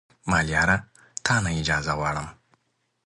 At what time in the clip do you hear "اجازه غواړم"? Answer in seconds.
1.59-2.27